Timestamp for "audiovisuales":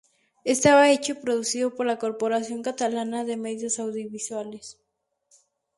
3.77-4.79